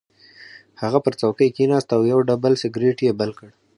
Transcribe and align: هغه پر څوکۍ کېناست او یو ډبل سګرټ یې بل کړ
هغه 0.81 0.99
پر 1.05 1.13
څوکۍ 1.21 1.49
کېناست 1.57 1.89
او 1.95 2.01
یو 2.11 2.19
ډبل 2.27 2.53
سګرټ 2.61 2.97
یې 3.07 3.11
بل 3.19 3.31
کړ 3.39 3.49